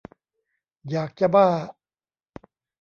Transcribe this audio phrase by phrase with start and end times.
[0.91, 1.47] อยากจะบ้า